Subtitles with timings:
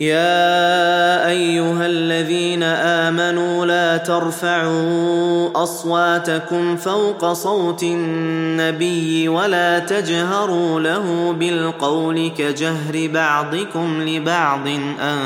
[0.00, 13.08] يا أيها الذين آمنوا لا ترفعوا أصواتكم فوق صوت النبي ولا تجهروا له بالقول كجهر
[13.12, 14.68] بعضكم لبعض
[15.00, 15.18] أن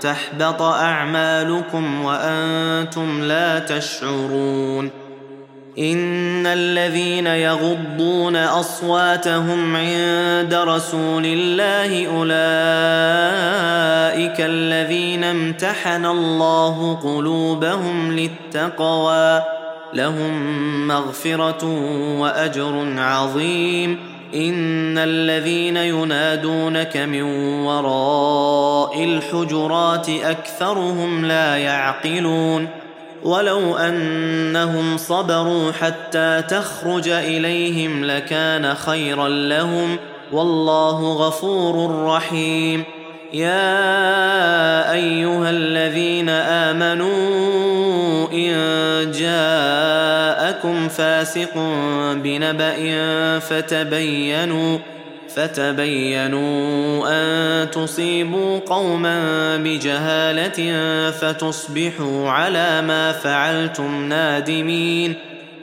[0.00, 4.90] تحبط أعمالكم وأنتم لا تشعرون
[5.78, 13.87] إن الذين يغضون أصواتهم عند رسول الله أولئك
[14.40, 19.42] الذين امتحن الله قلوبهم للتقوى.
[19.94, 20.32] لهم
[20.88, 21.64] مغفرة
[22.20, 24.18] وأجر عظيم.
[24.34, 27.22] إن الذين ينادونك من
[27.64, 32.68] وراء الحجرات أكثرهم لا يعقلون.
[33.24, 39.96] ولو أنهم صبروا حتى تخرج إليهم لكان خيرا لهم.
[40.32, 42.84] والله غفور رحيم.
[43.32, 47.18] يا أيها الذين آمنوا
[48.32, 48.52] إن
[49.10, 51.54] جاءكم فاسق
[52.14, 52.78] بنبأ
[53.38, 54.78] فتبينوا
[55.34, 65.14] فتبينوا أن تصيبوا قوما بجهالة فتصبحوا على ما فعلتم نادمين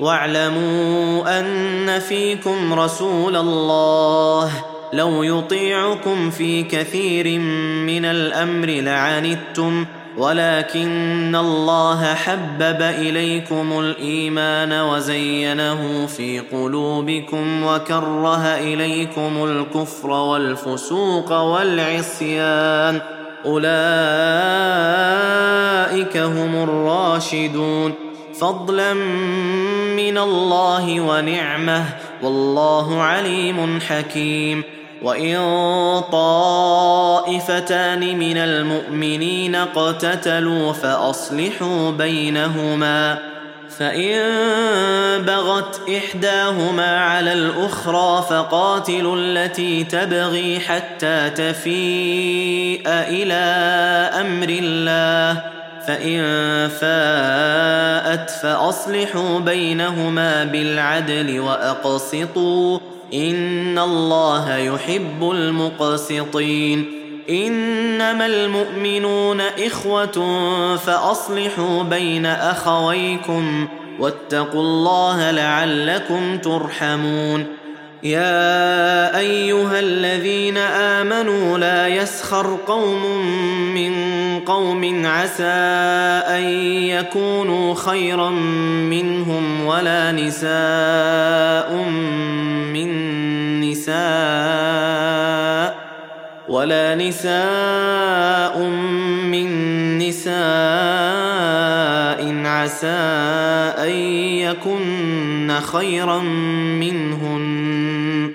[0.00, 4.52] واعلموا أن فيكم رسول الله
[4.92, 7.38] لو يطيعكم في كثير
[7.86, 9.86] من الأمر لعنتم
[10.18, 23.00] ولكن الله حبب إليكم الإيمان وزينه في قلوبكم وكره إليكم الكفر والفسوق والعصيان.
[23.46, 23.66] أولئك
[26.16, 27.94] هم الراشدون.
[28.40, 28.94] فضلا
[29.96, 31.84] من الله ونعمة
[32.22, 34.79] والله عليم حكيم.
[35.02, 43.18] وان طائفتان من المؤمنين اقتتلوا فاصلحوا بينهما
[43.78, 53.34] فان بغت احداهما على الاخرى فقاتلوا التي تبغي حتى تفيء إلى
[54.20, 55.42] أمر الله
[55.86, 56.22] فان
[56.68, 62.78] فاءت فاصلحوا بينهما بالعدل واقسطوا
[63.14, 67.00] إن الله يحب المقسطين.
[67.30, 70.36] إنما المؤمنون إخوة
[70.76, 77.46] فأصلحوا بين أخويكم واتقوا الله لعلكم ترحمون.
[78.02, 83.26] يا أيها الذين آمنوا لا يسخر قوم
[83.74, 83.94] من
[84.40, 85.44] قوم عسى
[86.36, 86.42] أن
[86.88, 88.30] يكونوا خيرا
[88.90, 91.84] منهم ولا نساء
[92.86, 95.70] من نساء
[96.48, 98.58] ولا نساء
[99.24, 99.48] من
[99.98, 100.30] نساء
[102.46, 103.00] عسى
[103.78, 103.90] أن
[104.40, 106.18] يكن خيرا
[106.80, 108.32] منهن.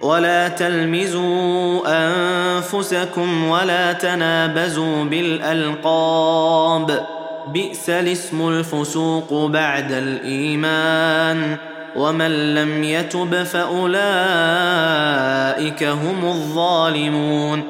[0.00, 7.06] ولا تلمزوا أنفسكم ولا تنابزوا بالألقاب.
[7.52, 11.56] بئس الاسم الفسوق بعد الإيمان.
[11.96, 13.94] ومن لم يتب فأولئك
[15.84, 17.62] هم الظالمون.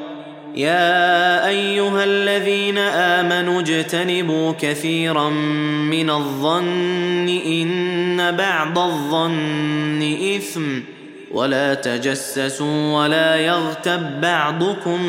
[0.55, 5.29] يا أيها الذين آمنوا اجتنبوا كثيرا
[5.89, 10.79] من الظن إن بعض الظن إثم.
[11.31, 14.99] ولا تجسسوا ولا يغتب بعضكم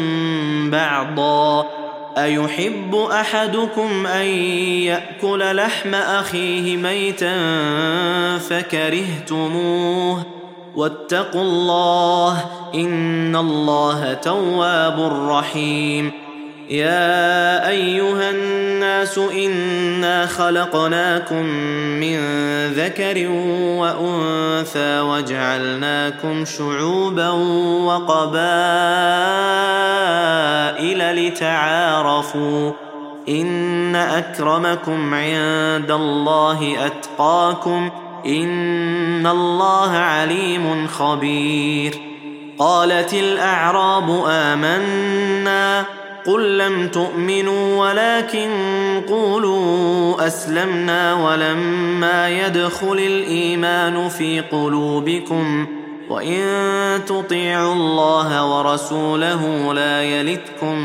[0.70, 1.85] بعضا.
[2.16, 4.26] أيحب أحدكم أن
[4.86, 7.36] يأكل لحم أخيه ميتا
[8.38, 10.26] فكرهتموه
[10.76, 12.44] واتقوا الله
[12.74, 16.25] إن الله تواب رحيم
[16.70, 21.44] يا أيها الناس إنا خلقناكم
[22.00, 22.18] من
[22.72, 23.28] ذكر
[23.78, 27.30] وأنثى وجعلناكم شعوبا
[27.86, 28.46] وقبائل
[31.26, 32.72] لتعارفوا
[33.28, 37.90] إن أكرمكم عند الله أتقاكم
[38.26, 41.94] إن الله عليم خبير
[42.58, 45.84] قالت الأعراب آمنا
[46.26, 48.50] قل لم تؤمنوا ولكن
[49.08, 55.66] قولوا أسلمنا ولما يدخل الإيمان في قلوبكم
[56.08, 56.44] وإن
[57.06, 60.78] تطيعوا الله ورسوله لا يلتكم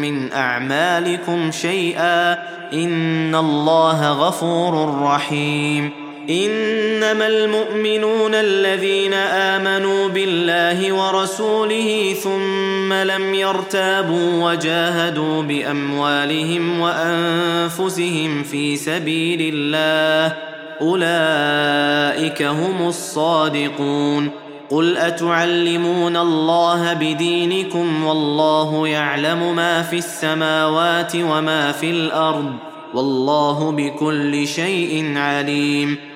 [0.00, 2.32] من أعمالكم شيئا
[2.72, 16.80] إن الله غفور رحيم إنما المؤمنون الذين آمنوا بالله ورسوله ثم لم يرتابوا وجاهدوا بأموالهم
[16.80, 20.36] وأنفسهم في سبيل الله
[20.80, 24.30] أولئك هم الصادقون
[24.70, 32.52] قل أتعلمون الله بدينكم والله يعلم ما في السماوات وما في الأرض
[32.94, 36.15] والله بكل شيء عليم